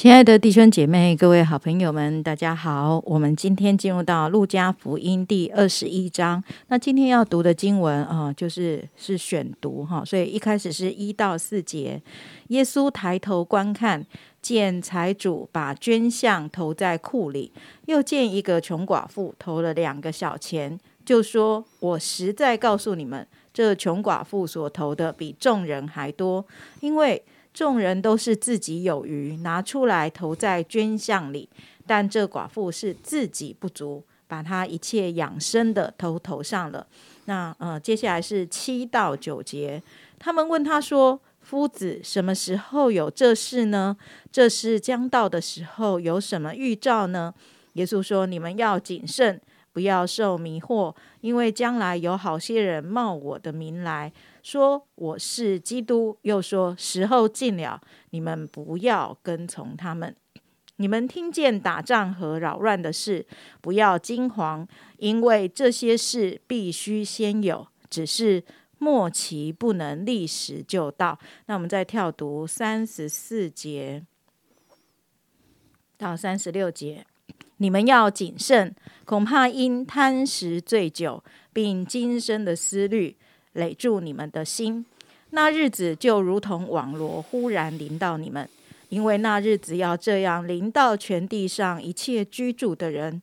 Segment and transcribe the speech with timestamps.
[0.00, 3.02] 亲爱的弟兄姐妹、各位好朋友们，大家好！
[3.04, 6.42] 我们今天进入到路加福音第二十一章。
[6.68, 12.00] 那今天要读的经文啊，就是是选读哈，所以一开始是一到四节。
[12.48, 14.06] 耶稣抬头观看，
[14.40, 17.52] 见财主把捐项投在库里，
[17.84, 26.46] 又见一个穷寡妇投了两个小钱，就说：“我实在告诉你们，这穷寡妇所投的比众人还多，
[26.80, 31.48] 因为。”众人都是自己有余，拿出来投在捐项里，
[31.86, 36.86] 但这寡妇是自己不足，把她一切养生的都投上了。
[37.24, 39.82] 那呃，接下来是七到九节，
[40.18, 43.96] 他们问他说：“夫子，什么时候有这事呢？
[44.30, 47.34] 这事将到的时候，有什么预兆呢？”
[47.74, 49.40] 耶稣说：“你们要谨慎，
[49.72, 54.12] 不要受迷惑，因为将来有好些人冒我的名来。”
[54.42, 60.14] 说我是基督，又说时候近了，你们不要跟从他们。
[60.76, 63.26] 你们听见打仗和扰乱的事，
[63.60, 68.42] 不要惊慌，因为这些事必须先有，只是
[68.78, 71.18] 末期不能立时就到。
[71.46, 74.02] 那我们再跳读三十四节
[75.98, 77.06] 到三十六节，
[77.58, 78.74] 你们要谨慎，
[79.04, 83.18] 恐怕因贪食醉酒，并今生的思虑。
[83.54, 84.84] 累住你们的心，
[85.30, 88.48] 那日子就如同网罗忽然临到你们，
[88.88, 93.20] 因为那日子要这样临到全地上一切居住的人。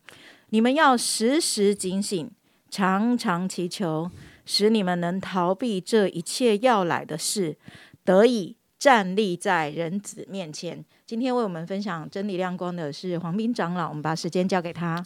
[0.49, 2.29] 你们要时时警醒，
[2.69, 4.09] 常常祈求，
[4.45, 7.57] 使你们能逃避这一切要来的事，
[8.03, 10.83] 得以站立在人子面前。
[11.05, 15.03] 今天为我们分享真理亮光的是黄斌长老，我们把时间交给他。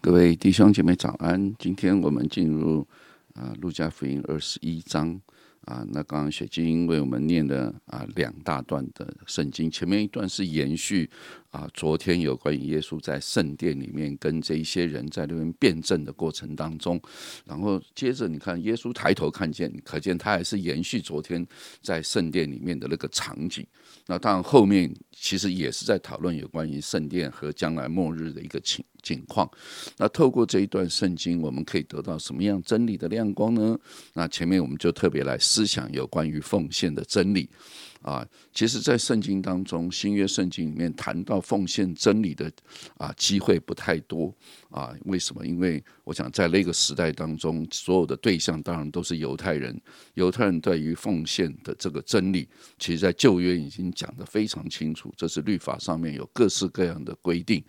[0.00, 2.86] 各位弟兄姐妹早安，今天我们进入。
[3.34, 5.20] 啊，《路加福音》二十一章
[5.64, 11.08] 啊，那刚刚雪晶为我们念的啊两大段的圣经，前面一段是延续
[11.50, 17.00] 啊，昨天有关于耶稣在圣殿里面跟这一些人在那边辩证的过程当中，
[17.46, 21.46] 然后接着你看耶稣抬头看见，可见他还是延续昨天
[21.80, 23.66] 在圣殿里面的那个场景。
[24.06, 28.84] 那当然后面其实也是在讨论有关于圣殿和将来末日的一个情。
[29.04, 29.46] 景况，
[29.98, 33.78] 那透过这一段圣经，我们可以得到什么样真理的亮光呢？
[34.14, 37.48] 那前面我们就特别来思想有关于奉献的真理。
[38.02, 42.52] 啊，其实，在圣经当中，新约圣经里面谈到奉献真理的
[42.98, 44.30] 啊机会不太多
[44.68, 44.94] 啊。
[45.06, 45.46] 为什么？
[45.46, 49.80] 因为我想在那个时代当中，所有的对象当然都是犹太人。
[50.14, 52.46] 犹太人对于奉献的这个真理，
[52.78, 57.64] 其实在旧约已经讲得非常清楚，这是律法上面有各式各样的规定。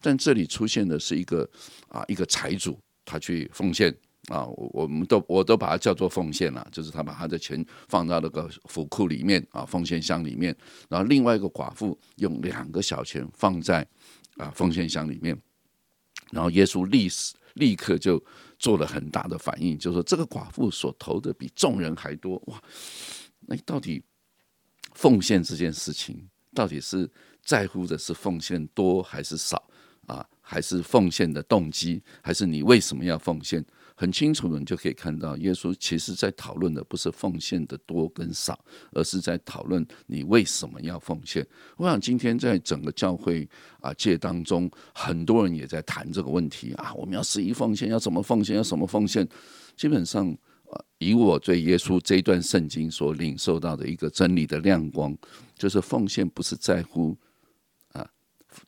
[0.00, 1.50] 但这里出现的是一个
[1.88, 3.92] 啊，一个财主，他去奉献。
[4.28, 10.56] 啊，我我们都我都把它叫做奉献了，就是他把他的钱放到那个府库里面啊，奉献箱里面。
[10.88, 13.86] 然后另外一个寡妇用两个小钱放在
[14.36, 15.36] 啊奉献箱里面。
[16.30, 17.08] 然后耶稣立
[17.54, 18.22] 立刻就
[18.56, 22.62] 做了很大的反应，就说这个寡妇所投的比众人还多哇！
[23.40, 24.00] 那到底
[24.94, 27.10] 奉献这件事情，到底是
[27.42, 29.68] 在乎的是奉献多还是少
[30.06, 30.24] 啊？
[30.40, 32.00] 还是奉献的动机？
[32.22, 33.64] 还是你为什么要奉献？
[34.00, 38.58] 很清楚的，你就可以看到，耶稣其实在讨论的不是奉献的多跟少，
[38.92, 41.46] 而是在讨论你为什么要奉献。
[41.76, 43.46] 我想今天在整个教会
[43.78, 49.28] 啊界当中，很多人也在谈这个问题啊，我们要十一奉献，要怎么奉献，要什么奉献？
[49.76, 50.34] 基本上，
[50.96, 55.14] 以我对耶稣这一段圣经所领受到的一个真理的亮光，
[55.58, 57.14] 就是奉献不是在乎
[57.92, 58.08] 啊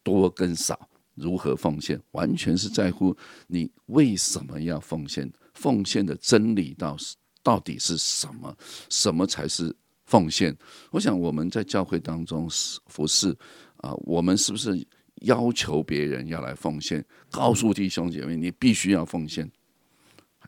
[0.02, 0.78] 多跟少。
[1.14, 3.16] 如何奉献，完全是在乎
[3.46, 5.30] 你为什么要奉献。
[5.54, 6.96] 奉献的真理到
[7.42, 8.56] 到底是什么？
[8.88, 9.74] 什么才是
[10.06, 10.56] 奉献？
[10.90, 12.48] 我想我们在教会当中
[12.86, 13.36] 服侍
[13.76, 14.86] 啊，我们是不是
[15.22, 17.04] 要求别人要来奉献？
[17.30, 19.50] 告诉弟兄姐妹，你必须要奉献，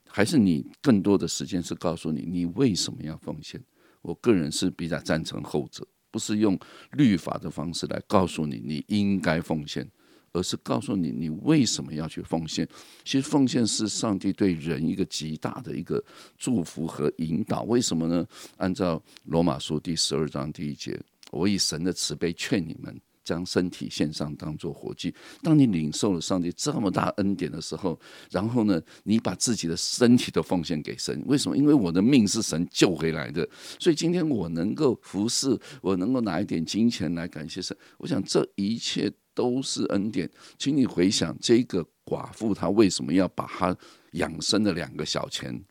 [0.08, 3.62] 还是你更多的时间是告诉你你为什么要奉献？
[4.00, 6.58] 我个人是比较赞成后者，不是用
[6.92, 9.86] 律法的方式来告诉你你应该奉献。
[10.34, 12.68] 而是告诉你，你为什么要去奉献？
[13.04, 16.02] 其实奉献是上帝对人一个极大的一个
[16.36, 17.62] 祝福和引导。
[17.62, 18.26] 为什么呢？
[18.56, 21.00] 按照罗马书第十二章第一节，
[21.30, 25.14] 我以神的慈悲劝你们，将身体献上，当做活祭。
[25.40, 27.96] 当你领受了上帝这么大恩典的时候，
[28.32, 31.22] 然后呢，你把自己的身体都奉献给神。
[31.26, 31.56] 为什么？
[31.56, 33.48] 因为我的命是神救回来的，
[33.78, 37.76] 所以今天我能够服侍，我能够拿一点金钱来感谢神。
[37.98, 39.12] 我想这一切。
[39.34, 43.76] 都是恩典，请你回想这个寡妇，她为什么要把她
[44.12, 45.62] 养生的两个小钱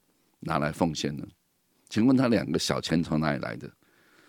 [0.42, 1.25] 拿来奉献呢？
[1.89, 3.71] 请问她两个小钱从哪里来的？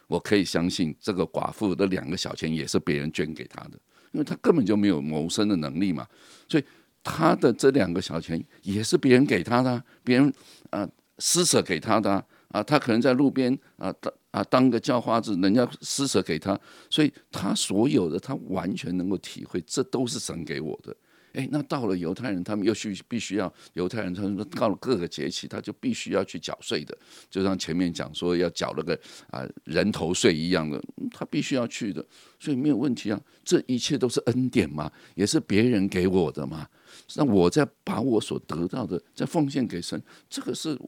[0.07, 3.79] 我可以相信这个寡妇的两个小钱也是别人捐给她的，
[4.13, 6.07] 因为她根本就没有谋生的能力嘛，
[6.47, 6.65] 所以
[7.03, 10.33] 她的这两个小钱也是别人给她的，别人
[10.71, 10.89] 啊
[11.19, 13.93] 施舍给她的啊，她可能在路边啊
[14.35, 16.59] 啊当个叫花子，人家施舍给他，
[16.91, 20.95] 所以他所有的他完全能够体会，这都是神给我的。
[21.35, 26.97] 哎，那到了犹太人，他们又需必须要犹太人，他们到了各个节气，他就必须要去缴税的，
[27.31, 28.99] 就像前面讲说要缴那个
[29.31, 30.83] 啊人头税一样的，
[31.13, 32.05] 他必须要去的，
[32.41, 33.21] 所以没有问题啊。
[33.45, 36.69] 这一切都是恩典嘛，也是别人给我的嘛。
[37.17, 40.79] 那我在把我所得到的再奉献给神，这个是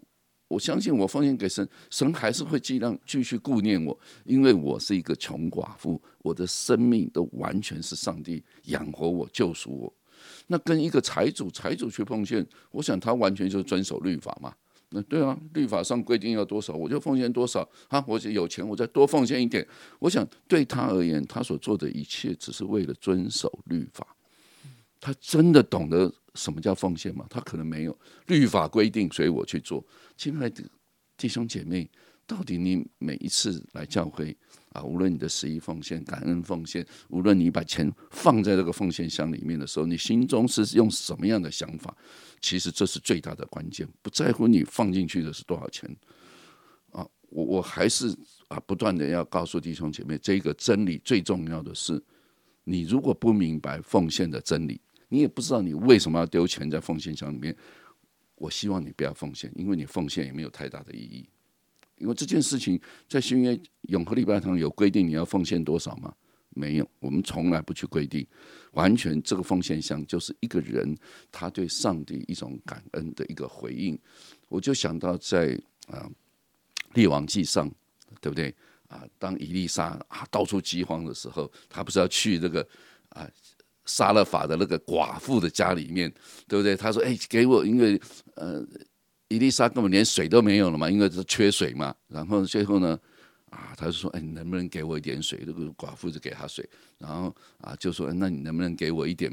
[0.49, 9.93] 我相信我奉献给神，神还是会尽量继续顾念我，因为我是一个穷寡妇，我的生命都完全是上帝养活我、救赎我。
[10.47, 14.55] 那跟一个财主，财主去奉献，我想他完全就遵守律法嘛。
[14.91, 18.03] 那对啊，律法上规定要多少，我就奉献多少啊。
[18.07, 19.67] 我有钱，我再多奉献一点。
[19.99, 24.07] 我想对他而言，他所做的一切只是为了遵守律法。
[25.01, 27.27] 他真的懂得什么叫奉献吗？
[27.29, 27.99] 他可能没有。
[28.27, 29.85] 律法规定，所以我去做。
[30.17, 30.63] 亲爱的
[31.17, 31.91] 弟兄姐妹，
[32.27, 34.37] 到底你每一次来教会？
[34.73, 41.97] 啊，无论你的十一奉献、感恩奉献，无论你把钱放在这个奉献箱里面的时候，你心中是用什么样的想法？
[42.43, 45.89] 其实这是最大的关键，不在乎你放进去的是多少钱。
[46.91, 48.15] 啊，我我还是
[48.49, 52.03] 啊，不断的要告诉弟兄姐妹，这个真理最重要的是，
[52.65, 57.57] 你如果不明白奉献的真理，你也不知道你为什么要丢钱在奉献箱里面。
[58.35, 61.27] 我希望你不要奉献，因为你奉献也没有太大的意义。
[61.97, 63.59] 因为这件事情在新约
[63.89, 66.15] 永和礼拜堂有规定你要奉献多少吗？
[66.51, 68.27] 没有，我们从来不去规定。
[68.73, 70.95] 完全这个奉献箱就是一个人
[71.33, 73.99] 他对上帝一种感恩的一个回应。
[74.49, 76.07] 我就想到在啊
[76.93, 77.71] 列王记上，
[78.21, 78.55] 对不对
[78.89, 79.07] 啊？
[79.19, 82.67] 当伊丽莎啊到处饥荒的时候，他不是要去这个
[83.09, 83.27] 啊
[83.87, 86.13] 杀了法的那个寡妇的家里面，
[86.47, 86.77] 对不对？
[86.77, 87.99] 他说：“哎，给我，因为
[88.35, 88.63] 呃。”
[89.29, 91.93] 伊丽莎根本连水都没有了嘛，因为是缺水嘛。
[92.07, 92.97] 然后最后呢，
[93.51, 96.65] 啊，他就说：“哎，能不能给我一点水？”这个寡妇就给他水。
[96.97, 99.29] 然后啊，就说：“那你能不能给我一点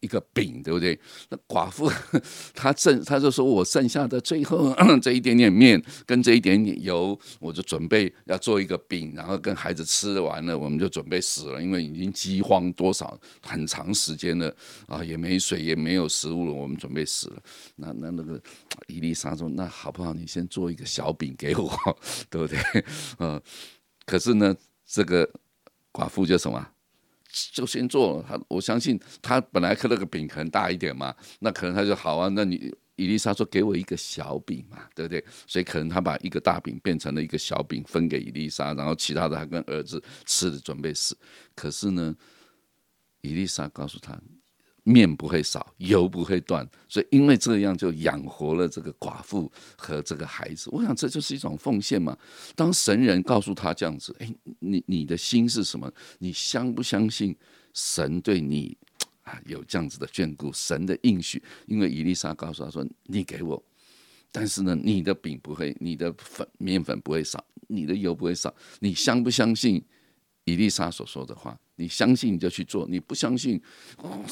[0.00, 0.98] 一个饼，对不对？”
[1.30, 1.90] 那寡妇
[2.54, 14.54] 她剩，她就说：“我剩下的最后 这一点点面跟这一点点油，我就准备要做一个饼，然后跟孩子吃完了，我们就准备死了，因为已经饥荒多少很长时间了
[14.86, 17.42] 啊，也没水也没有食物了，我们准备死了。
[17.76, 18.40] 那那那个
[18.86, 20.12] 伊丽莎说：那好不好？
[20.12, 21.70] 你先做一个小饼给我，
[22.30, 22.58] 对不对？
[23.18, 23.40] 嗯，
[24.06, 24.54] 可是呢，
[24.86, 25.28] 这个
[25.92, 26.68] 寡妇就什么？”
[27.52, 32.28] 就先做了，他我相信他本来刻那个饼可能大一点嘛，那可能他就好啊。
[32.28, 35.24] 那你伊丽莎说给我一个小饼嘛，对不对？
[35.46, 41.16] 所以可能他把一个大饼变成了一个小饼分给伊丽莎，然后其他的他跟儿子吃的准备死。
[41.54, 42.14] 可是呢，
[43.22, 44.18] 伊丽莎告诉他。
[44.86, 50.68] 面不会少，油不会断，所以因为这样就养活了这个寡妇和这个孩子。
[50.70, 52.14] 我想这就是一种奉献嘛。
[52.54, 54.30] 当神人告诉他这样子，哎，
[54.64, 55.92] 你你的心是什么？
[56.18, 57.36] 你相不相信
[57.72, 58.76] 神对你
[59.22, 60.52] 啊有这样子的眷顾？
[60.52, 63.62] 神的应许，因为伊丽莎告诉他说：“你给我，
[64.32, 68.54] 但是呢，你的饼不会，你的粉面粉不会少，你的油不会少。
[68.80, 69.82] 你相不相信
[70.44, 71.58] 伊丽莎所说的话？
[71.76, 73.60] 你相信你就去做，你不相信
[73.98, 74.24] 哦。”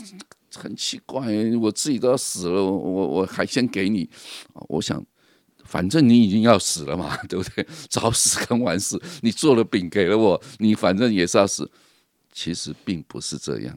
[0.54, 4.06] 很奇怪，我自己都要死了，我我还先给你，
[4.68, 5.02] 我想，
[5.72, 7.66] 反正你已经要死了嘛， 对不对？
[7.88, 11.66] 早死跟晚死，你做了饼给了我，你反正也是要死。
[12.30, 13.74] 其实并不是这样，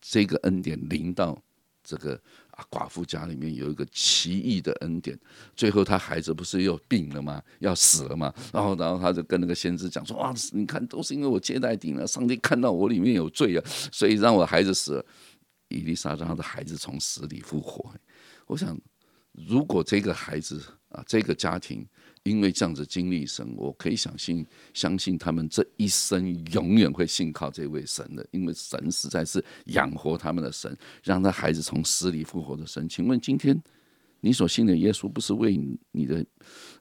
[0.00, 1.36] 这个恩典临到
[1.82, 2.14] 这个
[2.52, 5.18] 啊寡妇家里面有一个奇异的恩典。
[5.56, 7.42] 最后他孩子不是又病了吗？
[7.58, 8.32] 要死了吗？
[8.52, 15.04] 然后然后他就跟那个先知讲说：哇，你看都是因为我接待顶了，上帝看到我里面有罪啊，所以让我孩子死了。
[15.70, 17.92] 伊丽莎让他的孩子从死里复活。
[18.46, 18.78] 我想，
[19.32, 21.86] 如果这个孩子啊，这个家庭
[22.22, 32.88] 因为这样子经历神，我可以相信，相信他们这一生永远会信靠这位神的，因为神实在是养活他们的神，让他孩子从死里复活的神。
[32.88, 33.60] 请问今天？
[34.24, 35.58] 你所信的耶稣不是为
[35.90, 36.24] 你的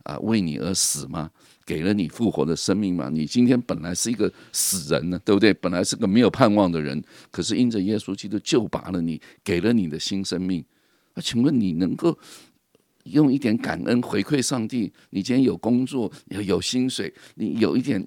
[0.03, 1.31] 啊为你而死吗？
[1.65, 3.09] 给了你复活的生命吗？
[3.09, 5.51] 你今天本来是一个死人呢，对不对？
[5.55, 10.63] 本来是个没有盼望的人，可是因着耶稣基督救拔了你，给了你的新生命。
[11.21, 12.17] 请问你能够
[13.03, 14.91] 用一点感恩回馈上帝？
[15.11, 18.05] 你今天有工作，有有薪水，你有一点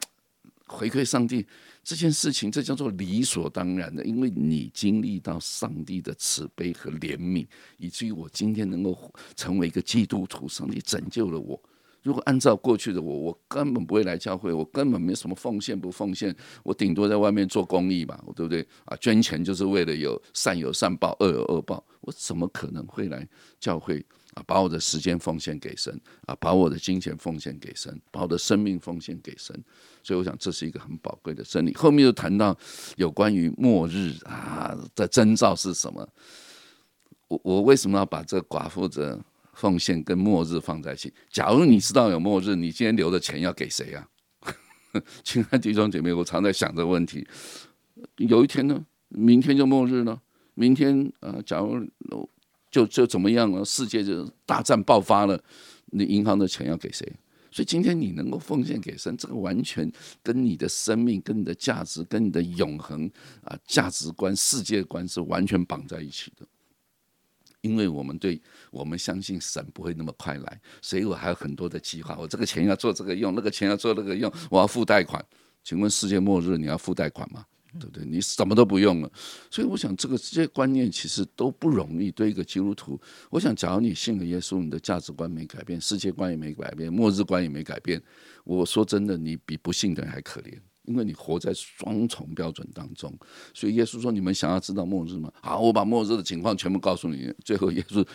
[0.66, 1.46] 回馈上帝？
[1.82, 11.62] 这件事情，这叫做理所当然的，因为你经历到上帝的慈悲和怜悯，以至于我今天能够成为一个基督徒，上帝拯救了我，
[12.04, 18.60] 如果按照过去的我，我根本不会来教会，我根本没什么奉献不奉献，我顶多在外面做公益吧，对不对？
[18.84, 23.26] 啊，捐钱就是为了有善有善报，恶有恶报，我怎么可能会来
[23.58, 24.44] 教会啊？
[24.46, 29.58] 把我的时间奉献给神啊，把我的金钱奉献给神，把我的生命奉献给神。
[30.02, 31.72] 所以我想这是一个很宝贵的真理。
[31.72, 32.54] 后面又谈到
[32.96, 36.06] 有关于末日啊的征兆是什么？
[37.28, 39.18] 我我为什么要把这寡妇的？
[39.54, 41.12] 奉献跟末日放在一起。
[41.30, 44.08] 假如你知道有末日，你今天留的钱要给谁呀？
[45.24, 47.26] 亲爱的弟兄姐妹，我常在想这个问题。
[48.18, 50.20] 有一天呢，明天就末日了。
[50.54, 51.84] 明天呃，假如
[52.70, 53.64] 就就怎么样了？
[53.64, 55.42] 世界就大战爆发了，
[55.86, 57.10] 你银行的钱要给谁？
[57.50, 59.90] 所以今天你能够奉献给神，这个完全
[60.22, 63.08] 跟你的生命、跟你的价值、跟你的永恒
[63.42, 66.46] 啊价值观、世界观是完全绑在一起的。
[67.64, 68.40] 因为我们对
[68.70, 72.14] 我们相信神不会那么快来，所以我还有很多的计划。
[72.20, 75.24] 我这个钱要做这个用，那个钱要做那个用，我要付贷款。
[75.62, 77.42] 请问世界末日你要付贷款吗？
[77.80, 78.04] 对不对？
[78.04, 79.10] 你什么都不用了。
[79.50, 82.10] 所以我想这个这些观念其实都不容易。
[82.12, 88.00] 对一个基督徒，我想，假如你信了耶稣，你的价值观没改变，世界观也没改变，末日观也没改变，
[88.44, 90.56] 我说真的，你比不信的人还可怜。
[90.84, 93.12] 因为你活在双重标准当中，
[93.52, 95.32] 所以耶稣说：“你们想要知道末日吗？
[95.42, 98.06] 好，我把末日的情况全部告诉你。”最后耶稣，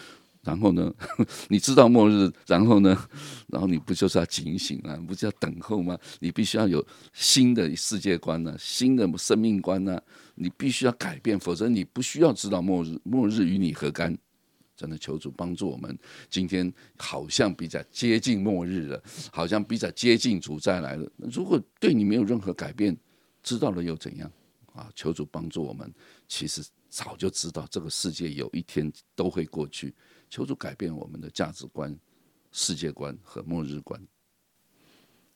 [0.44, 0.94] 然后呢？
[1.50, 2.98] 你知道末日，然后呢？
[3.48, 4.96] 然后你不就是要警醒啊？
[5.08, 5.98] 不是要等候吗？
[6.20, 10.00] 你必须要有新的世界观呢，新的生命观呢？
[10.36, 12.98] 你必须要改变，否则你不需要知道末日。
[13.04, 14.18] 末日与你何干？
[14.80, 21.12] 真的求主帮助我们，今天好像比较接近末日了，好像比较接近主再来了。
[21.18, 22.96] 如果对你没有任何改变，
[23.44, 24.32] 知道了又怎样？
[24.74, 25.94] 啊，求主帮助我们。
[26.30, 29.94] 其实早就知道这个世界有一天都会过去，
[30.30, 31.94] 求主改变我们的价值观、
[32.54, 34.02] 世界观和末日观。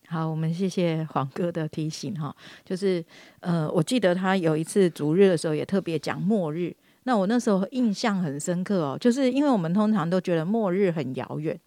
[0.08, 2.34] 好，我们谢谢黄哥的提醒哈，
[2.64, 3.04] 就是
[3.42, 6.74] 呃，我记得他有一次逐日的时候也特别讲末日。
[7.04, 11.60] 那我那时候印象很深刻哦，就是因为我们通常都觉得末日很遥远，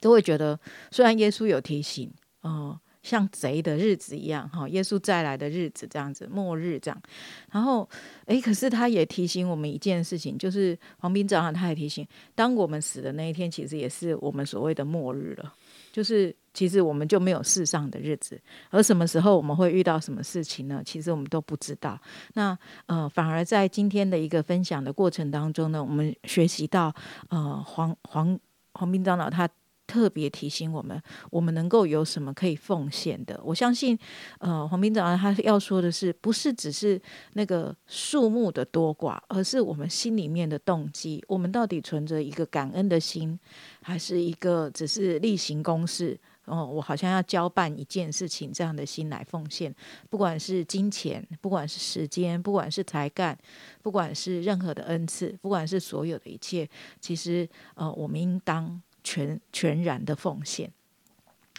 [0.00, 0.58] 都会觉得
[0.90, 2.10] 虽然耶稣有提醒，
[2.40, 7.02] 哦，像贼的日子一样，哈，耶稣再来的日子这样子，末日这样，
[7.50, 7.88] 然后，
[8.26, 15.54] 诶，可是他也提醒我们一件事情，就是黄斌长他也提醒，当我们死的那一天，其实也是我们所谓的末日了。
[15.98, 18.40] 就是其实我们就没有世上的日子，
[18.70, 20.80] 而什么时候我们会遇到什么事情呢？
[20.84, 22.00] 其实我们都不知道。
[22.34, 26.94] 那呃，反而在今天的一个分享的过程当中呢，我们学习到
[27.30, 28.38] 呃黄黄
[28.74, 29.48] 黄斌长老他。
[29.88, 33.40] 特别提醒我们，我们能够有什么可以奉献的？
[33.42, 33.98] 我相信，
[34.38, 37.00] 呃，黄斌长他要说的是，不是只是
[37.32, 41.24] 那个数目的多寡，而是我们心里面的动机。
[41.26, 43.36] 我们到底存着一个感恩的心，
[43.82, 46.20] 还是一个只是例行公事？
[46.44, 49.74] 哦，我好像要交办一件事情这样的心来奉献，
[50.10, 53.36] 不管是金钱，不管是时间，不管是才干，
[53.82, 56.68] 不管是任何的恩赐，不管是所有的一切，
[57.00, 58.80] 其实呃，我们应当。
[59.08, 60.70] 全全然的奉献，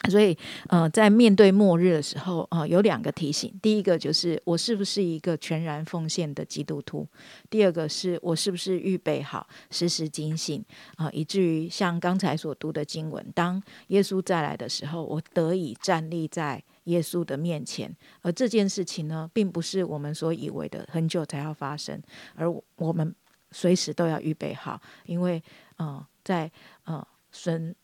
[0.08, 0.38] 所以
[0.68, 7.04] 呃，在面对末日的时候啊，有两个提醒：第一个就是我是不是一个全然奉献的基督徒；
[7.50, 10.64] 第二个是我是不是预备好时时警醒
[10.94, 17.92] 啊，以至于像刚才所读的经文，当耶稣再来的时候，我得以站立在耶稣的面前。
[18.22, 22.00] 而这件事情呢，并不是我们所以为的很久才要发生，
[22.36, 23.12] 而我们
[23.50, 25.42] 随时都要预备好，因为
[25.78, 26.48] 呃，在
[26.84, 27.04] 呃。
[27.32, 27.74] 神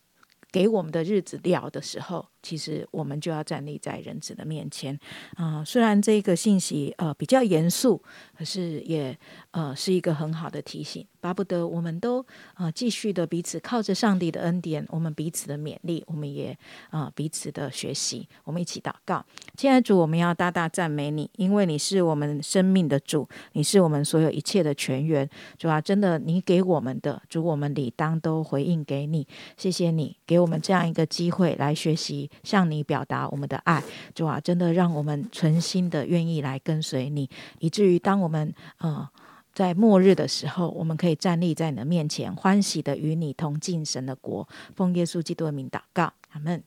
[0.51, 2.29] 给我们的日子了的时候。
[2.47, 4.97] 其实我们就要站立在人子的面前
[5.35, 5.61] 啊！
[5.65, 8.01] 虽然这个信息呃比较严肃，
[8.37, 9.13] 可是也
[9.51, 11.05] 呃是一个很好的提醒。
[11.19, 16.57] 巴不得我们都呃继续的彼此靠着上帝的恩典，我们彼此的勉励，我们也
[16.89, 18.25] 啊彼此的学习。
[18.45, 19.25] 我们一起祷告，
[19.57, 25.29] 亲爱的主，我们要大大赞美你，因为你是我们生命的主，你是我们所有一切的泉源。
[25.57, 29.27] 主啊，真的，你给我们的主，我们理当都回应给你。
[29.57, 32.29] 谢谢你给我们这样一个机会来学习。
[32.43, 37.29] 向你表达我们的爱，主啊，真的让我们存心的愿意来跟随你，
[37.59, 39.07] 以至于当我们呃
[39.53, 44.47] 在末日的时候，我们可以站立在你的面前，欢喜的与你同进神的国。
[44.75, 46.63] 奉耶稣基督的名祷告，阿门。